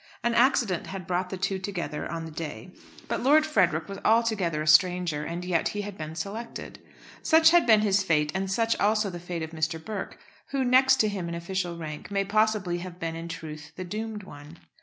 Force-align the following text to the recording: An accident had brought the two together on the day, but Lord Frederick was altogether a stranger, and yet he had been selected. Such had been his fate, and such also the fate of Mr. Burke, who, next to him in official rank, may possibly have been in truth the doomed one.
An 0.23 0.33
accident 0.33 0.87
had 0.87 1.05
brought 1.05 1.29
the 1.29 1.37
two 1.37 1.59
together 1.59 2.11
on 2.11 2.25
the 2.25 2.31
day, 2.31 2.71
but 3.07 3.21
Lord 3.21 3.45
Frederick 3.45 3.87
was 3.87 3.99
altogether 4.03 4.63
a 4.63 4.67
stranger, 4.67 5.23
and 5.23 5.45
yet 5.45 5.67
he 5.67 5.81
had 5.83 5.95
been 5.95 6.15
selected. 6.15 6.79
Such 7.21 7.51
had 7.51 7.67
been 7.67 7.81
his 7.81 8.01
fate, 8.01 8.31
and 8.33 8.49
such 8.51 8.75
also 8.79 9.11
the 9.11 9.19
fate 9.19 9.43
of 9.43 9.51
Mr. 9.51 9.77
Burke, 9.79 10.17
who, 10.47 10.65
next 10.65 10.95
to 11.01 11.07
him 11.07 11.29
in 11.29 11.35
official 11.35 11.77
rank, 11.77 12.09
may 12.09 12.25
possibly 12.25 12.79
have 12.79 12.97
been 12.99 13.15
in 13.15 13.27
truth 13.27 13.73
the 13.75 13.83
doomed 13.85 14.23
one. 14.23 14.57